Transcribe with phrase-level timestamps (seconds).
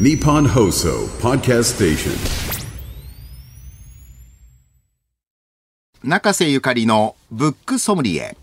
[0.00, 2.12] ニッポン放送ポッドキャストステーショ
[6.06, 8.38] ン中瀬ゆかりのブックソムリエ。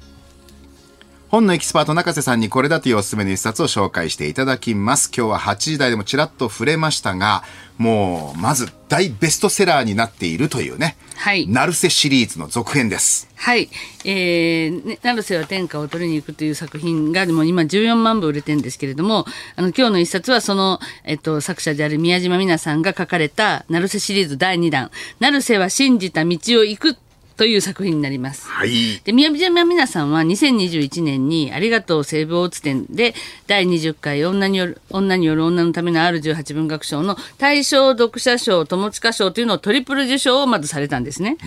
[1.28, 5.10] 本のエキスパート中瀬さんにこれだというおすすめの一冊を紹介していただきます。
[5.12, 7.42] 今日は8時台でもちらっと触れましたが、
[7.80, 11.50] もう、まず大ベストセラーになっているというね、はい。
[11.50, 13.28] 成瀬シリーズの続編です。
[13.36, 13.70] はい、
[14.06, 19.26] えーね、成瀬は天下を取りに行くという作品がもう今14万部売れてるんですけれども
[19.58, 26.96] あの今日の一冊はその、えっと、作者である宮島美奈さんが書かれた成瀬シリーズ第2弾「成瀬は信じた道を行く」
[27.40, 28.50] という作品になります。
[28.50, 29.00] はい。
[29.06, 33.16] で宮島美奈さんは2021年に「ありがとう西武大津店」で
[33.48, 41.38] 第20回女による女による女のための R18 文学賞の大賞読者賞友近賞というのをトリプル受賞をまずされたんですね。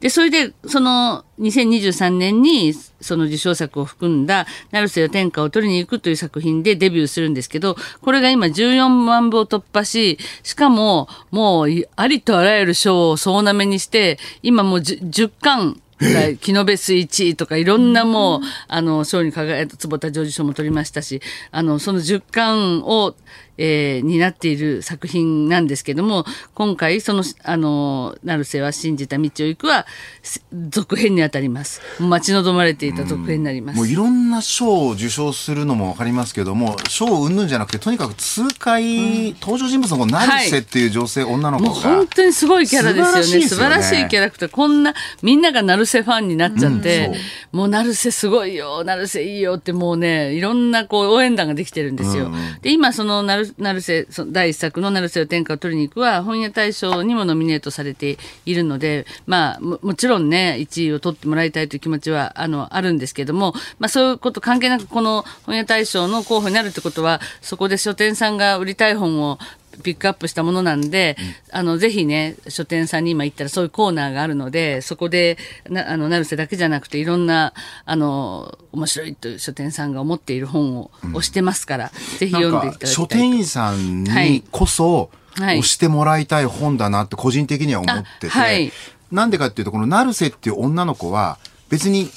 [0.00, 23.14] でそれでその2023年にその受賞作を含んだ「成瀬よ天下を取りに行く」という作品でデビューするんですけどこれが今14万部を突破ししかももうありとあらゆる賞を総なめにして今もう 10, 10巻ぐらい、キノベス1位とかいろんなもう、あの、賞に輝いた坪田ジョージ賞も取りましたし、あの、その10巻を、
[23.58, 29.86] えーになっている作品なんですけども、今回、その、あの、成瀬は信じた道を行くは、
[30.22, 31.80] す続編にあたります。
[32.00, 33.76] 待ち望まれていた続編になります。
[33.76, 41.70] もういろんな賞を受賞するのもわかりますけども、賞を云々じゃなくて、とにかく痛快、登場人物のこのナルセっていう女性、女の子が。
[41.72, 43.48] 本当にすごいキャラですよね。
[43.48, 44.48] 素晴らしいキャラクター。
[44.50, 47.12] こんな、みんなが成瀬ファンになっちゃって、
[47.52, 52.30] もう成瀬すごいよ、成瀬いいよってもうね、いろんなこう応援団ができてるんですよ。
[52.62, 69.38] で、今その成成瀬、その第一作の成瀬を天下を取りに行くは、本屋大賞にもノミネートされているので、まあ、ももちろんね、1位を取ってもらいたいという気持ちは、あの、あるんですけども、まあそういうこと関係なく、この本屋大賞の候補になるってことは、そこで書店さんが売りたい本を
[69.82, 71.16] ピックアップしたものなんで、
[71.50, 77.52] あの、ぜひね、書店さんに今行ったらそういうコーナーがあるので、そこで、なあの、成瀬だけじゃなくて、いろんな、
[77.84, 84.30] あの、面白いという書店さんが思っている本を押してますから、ぜひ読んでいただきたい書店員さんはい。
[84.30, 88.72] にこそはい押してもらいたい本だなって個人的には思ってて、あはい。
[89.12, 92.10] なんでかっていうとこのナルセっていう女の子は別に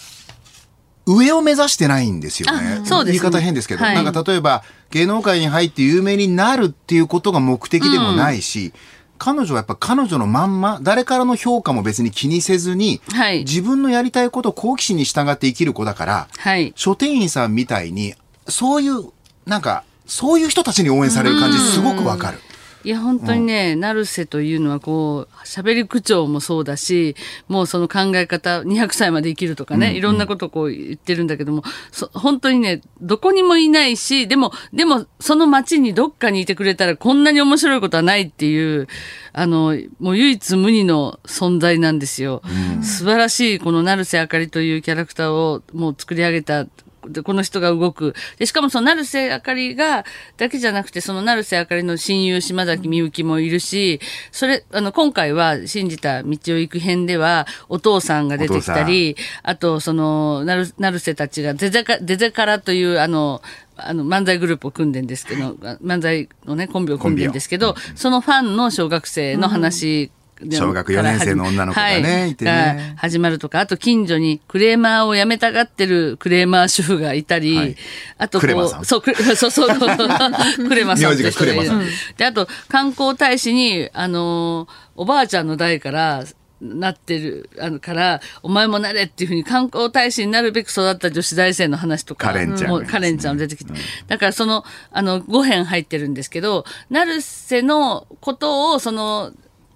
[1.09, 2.79] 上を目指してないんですよね。
[2.83, 8.73] あそうですね言い方変ですけど、はいなんか例えば芸能界に入って有名になるっていうことが目的でもないし、
[9.19, 16.73] 彼女はやっぱ彼女のまんま、誰からの評価も別に気にせずに、はい自分のやりたいことを好奇心に従って生きる子だから、はい。
[16.75, 18.15] 書店員さんみたいに、
[18.47, 19.11] そういう、
[19.45, 22.39] なんか、そういう人たちに応援される感じすごくわかる。
[22.85, 27.15] いや、本当にね、成瀬というのは、こう、喋り口調もそうだし、
[27.49, 38.87] もうその考え方、200歳まで生きるとかね、いろんなことをこう言ってるんだけども、そ本当にね、どこにもいないし、でも、でも、その街にどっかにいてくれたら、こんなに面白いことはないっていう、
[39.33, 42.41] あの、もう唯一無二の存在なんですよ。
[42.81, 46.65] 素晴らしい、この成瀬あかりというキャラクターをもう作り上げた
[47.11, 48.15] で、この人が動く。
[48.37, 50.05] で、しかもその成瀬あかりが、
[50.37, 53.99] だけじゃなくて、その成瀬あかりの親友島崎みゆきもいるし、
[54.31, 63.41] それ、あの、今回は信じた道を行く編では、お父さんが出てきたり、あと、その、成成瀬たちが、デゼカ、デゼカラという、あの、
[63.81, 65.51] あの、漫才グループを組んでんですけど、
[65.83, 70.18] 漫才のね、コンビを組んでんですけど、そのファンの小学生の話、で
[70.51, 72.31] 小学四年生の女の子がねはい。
[72.31, 72.93] いてね。
[72.95, 77.75] が始まるとか、あと近所にクレーマーを辞めたがってるクレーマー主婦がいたり、はい。
[78.17, 78.81] あとこクレマさん。
[78.81, 81.85] う、そう、クレそうそう、クレマさんって人がいる名字がクレマさん。
[82.17, 86.25] で、あと観光大使に、あのーおばあちゃんの代から、
[86.61, 92.67] なってる、あの、から、お前もなれっていうふうに観光大使になるべく育った女子大生の話とか、カレンちゃんね。
[92.67, 93.71] もうカレンちゃんも出てきて。
[94.07, 99.31] だからその、あの、5編入ってるんですけど、成瀬のことを、その、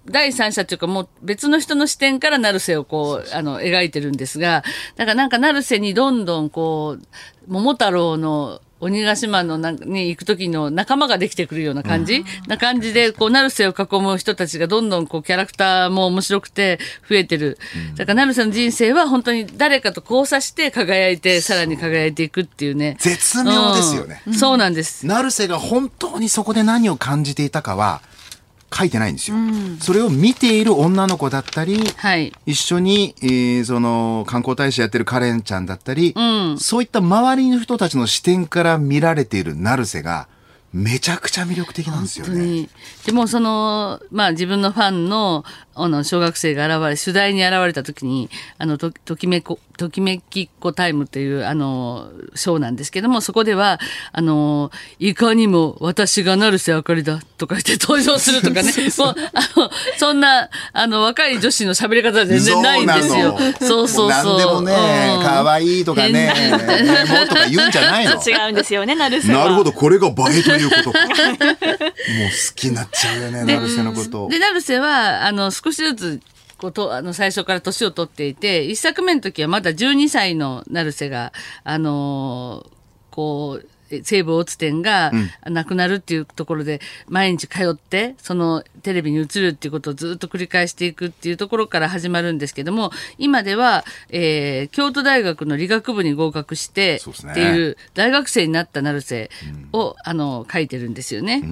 [0.06, 4.62] 第三者というかもう別の人の視点から成瀬をこう、あの、描いてるんですが、
[4.96, 7.06] だからなんか成瀬にどんどんこう、
[7.48, 16.78] 桃太郎の鬼ヶ島のなに行く時の仲間ができてくるような感じ、な感じで、こう、成瀬を囲む人たちがどんどんこう、キャラクターも面白くて
[17.08, 17.58] 増えてる。
[17.96, 22.98] だから成瀬の人生は本当に誰かと交差して輝いて、さらに輝いていくっていうね。
[23.00, 25.06] 絶妙ですよねうんそうなんです。
[25.06, 28.02] 成瀬が本当にそこで何を感じていたかは
[28.72, 29.36] 書いてないんですよ。
[29.80, 32.32] それを見ている女の子だったり、はい。
[32.46, 36.14] 一緒に、えーその観光大使やってるカレンちゃんだったり、
[36.58, 40.28] そういった周りの人たちの視点から見られている成瀬が
[40.74, 42.68] めちゃくちゃ魅力的なんですよね。
[43.06, 45.44] でもその、まあ自分のファンの、
[45.76, 48.28] あの、小学生が現れ、取材に現れた時に、
[48.58, 53.80] あの、と、ときめこ、ときめきっこタイムという、あの、ショーなんですけども、そこでは、
[54.12, 63.38] あの、いかにも私が成瀬あかりだとか言って登場するとかね、 もう、あの、そんな、あの、若い女子の喋り方は全然ないんですよ。
[63.60, 64.38] そうそうそう。
[64.38, 66.32] 何でもね、可愛いとかね、
[67.08, 68.12] もとか言うんじゃないの。
[68.12, 69.44] 違うんですよね、成瀬は。
[69.44, 70.98] なるほど、これが映えということか。
[71.04, 74.28] もう好きになっちゃうよね、成瀬のこと。
[74.28, 76.20] で、成瀬は、あの、少しずつ、
[76.58, 81.32] こうとあの最初から年を取っていて一作目の時はまだ12歳の成瀬が
[81.64, 82.74] あのー
[83.10, 85.12] こうえ西武大津店が
[85.44, 99.30] なくなるっていうところで毎日通ってそのテレビに映るっていうことをずっと繰り返していくっていうところから始まるんですけども今では、えー京都大学の理学部に合格してっていう大学生になった成瀬
[99.72, 101.42] を、あの書いてるんですよね。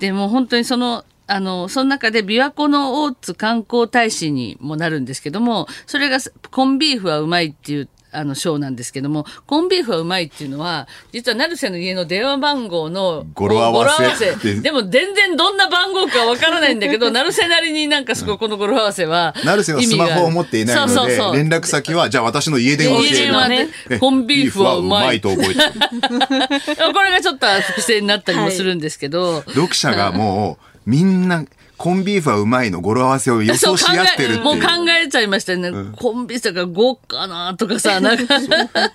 [0.00, 6.18] でもう本当にそのあのその中で琵琶湖の大津観光大使にもなるんですけどもそれが
[6.50, 14.34] コンビーフはうまいっていうあのショーなんですけどもコンビーフはうまいっていうのは実は成瀬の家の電話番号の語呂合わせ。
[14.60, 21.36] でも全然どんな番号かわからないんだけど 成瀬なりになんかすごいこの語呂合わせは成瀬はスマホを持っていないので、そうそうそう。
[21.36, 23.16] 連絡先は、じゃあ私の家電話を教える。
[23.16, 25.20] 家電話でえコンビーフはうまい。
[25.20, 25.60] と覚えてる。
[26.92, 31.44] これがちょっと複製になったりもするんですけど、読者がもう、みんな、
[31.76, 34.44] コンビーフはうまいの語呂合わせを予想し合ってるっていう。
[34.44, 35.70] もう考えちゃいましたよね。
[35.96, 38.38] コンビーフだから5かなとかさ、なんか。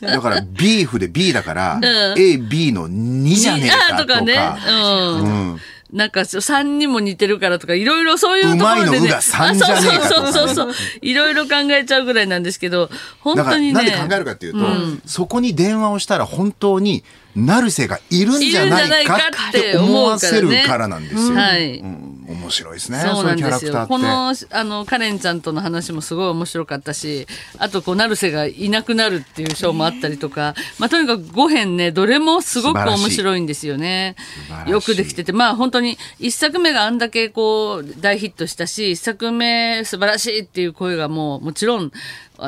[0.01, 1.79] だから、ビーフで B だから、
[2.15, 4.05] A、B の2じゃねえかとか。
[4.05, 4.37] とかね。
[4.67, 5.59] うん。
[5.93, 12.89] なんか3にも似てるからとかいろいろそういうところで、ね、あそうそうそうそういろいろ考えちゃうぐらいなんですけど
[13.19, 13.73] 本当にね。
[13.73, 14.59] なんで考えるかっていうと、
[15.05, 17.03] そこに電話をしたら本当に、
[17.35, 19.17] 成瀬がいるんじゃないか
[19.49, 21.35] って思わせるからなんですよ。
[21.35, 21.79] はい。
[21.79, 22.99] うん面白いですね。
[22.99, 23.57] そうないんですよ。
[23.57, 23.89] うキャラクターって。
[23.89, 27.27] この、あの、カレンちゃんとの話もすごい面白かったし、
[27.57, 34.15] あと、こう、成瀬がいなくなるっていうショーもあったりとか、まあ、とにかく5編ね、どれもすごく面白いんですよね
[34.67, 41.91] よくできてて、まあ、本当に、1作目があんだけ、こう、大ヒットしたし、1作目素晴らしいっていう声がもう、もちろん、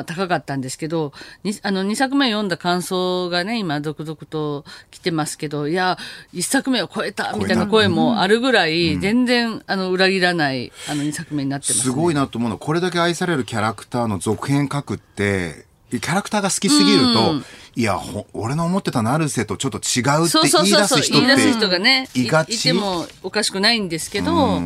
[0.04, 1.12] 高かったんですけど、
[1.42, 5.98] にあの、2作目読んだ感想がね、今、続々と来てますけど、いや、
[6.34, 11.82] 1作目を超えたみたいな声もあるぐらい、全然、あの、裏切らない、あの、2作目になってます、ね。
[11.82, 17.34] すごいなと思うのは、これだけ愛されるキャラクターの続編書くって、キャラクターが好きすぎると、
[17.74, 22.72] いや、ほ俺の思ってた成瀬とちょっと違うって言い出す人っ言い出す人がねていがいてち。
[22.74, 24.60] もおかしくないんですけど、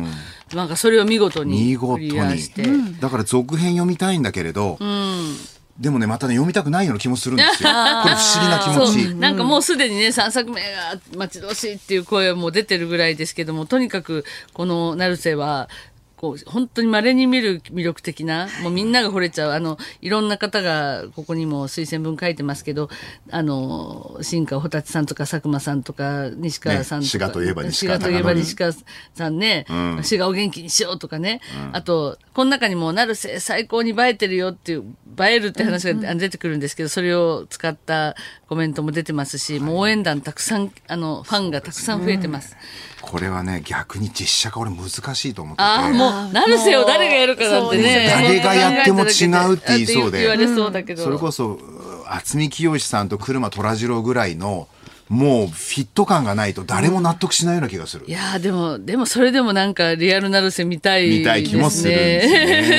[0.55, 2.99] なんかそれを見事に見事クリアして、に。
[2.99, 4.77] だから続編読みたいんだけれど、
[5.79, 7.69] でもね、またね、読みたくないような気もするんですよ。
[8.03, 9.15] これ不思議な気持ち。
[9.15, 14.23] なんかもうすでにね3作目が待ち遠しいっていう声も出てるぐらいですけどもとにかく
[14.53, 15.69] この成瀬は
[16.23, 22.87] こう本当に稀に見る魅力的なもうみんなが惚れちゃうあのいろんな方がここにも推薦文書いてますけど
[23.29, 28.71] あの新川穂立さんとか佐久間さんとか西川さんとか、ね滋賀といえば西川滋賀といえば西川
[29.13, 29.65] さんね、
[30.01, 31.41] 滋賀を元気にしようとかね、
[31.73, 34.85] あとこの中にも成瀬最高に映えてるよっていう
[35.19, 38.15] 映えるって話が出てくるんですけどそれを使った
[38.47, 42.55] コメントも出てますし、もう応援団たくさんあのファンがたくさん増えてます。
[43.01, 45.63] これはね、逆に実写化俺難しいと思ってて。
[45.63, 51.59] ああもう成瀬を誰がやるかなんてね誰がやっても違うって言いそうで言われそうだけど、それこそ、
[52.07, 54.69] 渥美清さんと車虎次郎ぐらいの、
[55.09, 58.05] もうフィット感がないと誰も納得しないような気がする。
[58.07, 62.27] いやーでもでもそれでもなんかリアル成瀬見たいね見たい気もするんです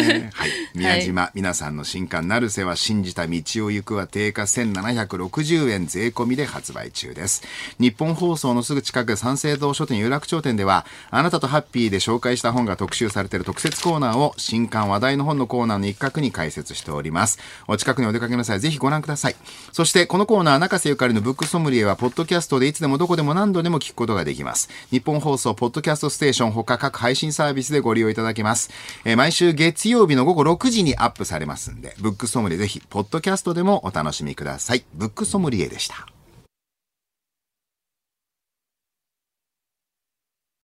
[0.09, 0.31] ね。
[0.33, 0.51] はい。
[0.75, 7.45] 宮島、皆さんの新刊、成瀬は信じた道を行くは定価1760円税込みで発売中です。
[7.79, 17.39] 日本放送のすぐ近く三省堂書店有楽町店では、あなたとハッピーで紹介した本が特集されている特設コーナーを新刊話題の本のコーナーの一角に開設しております。
[17.69, 19.37] お近くにお出かけの際、ぜひご覧ください。
[19.71, 24.69] そして、このコーナー、中瀬ゆかりのブックソムリエは、ポッドキャストでいつでもどこでも何度でも聞くことができます。
[24.91, 28.71] 日本放送、ポッドキャストステーション他各配信サービスでご利用いただけます。
[29.05, 34.87] えー毎週月曜日の午後6 9時にアップされますんで、ブックソムリエぜひ、ポッドキャストでもお楽しみください。
[34.95, 36.14] ブックソムリエでした。